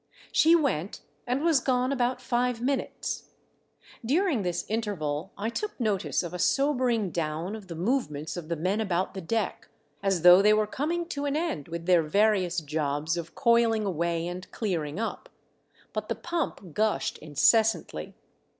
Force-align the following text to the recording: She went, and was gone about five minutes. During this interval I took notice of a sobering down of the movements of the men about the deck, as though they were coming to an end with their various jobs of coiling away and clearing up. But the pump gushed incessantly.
She 0.31 0.55
went, 0.55 1.01
and 1.27 1.43
was 1.43 1.59
gone 1.59 1.91
about 1.91 2.19
five 2.19 2.59
minutes. 2.59 3.25
During 4.03 4.41
this 4.41 4.65
interval 4.67 5.31
I 5.37 5.49
took 5.49 5.79
notice 5.79 6.23
of 6.23 6.33
a 6.33 6.39
sobering 6.39 7.11
down 7.11 7.55
of 7.55 7.67
the 7.67 7.75
movements 7.75 8.35
of 8.35 8.49
the 8.49 8.55
men 8.55 8.81
about 8.81 9.13
the 9.13 9.21
deck, 9.21 9.67
as 10.01 10.23
though 10.23 10.41
they 10.41 10.53
were 10.53 10.65
coming 10.65 11.05
to 11.09 11.25
an 11.25 11.35
end 11.35 11.67
with 11.67 11.85
their 11.85 12.01
various 12.01 12.61
jobs 12.61 13.15
of 13.15 13.35
coiling 13.35 13.85
away 13.85 14.25
and 14.25 14.49
clearing 14.49 14.99
up. 14.99 15.29
But 15.93 16.09
the 16.09 16.15
pump 16.15 16.73
gushed 16.73 17.19
incessantly. 17.19 18.15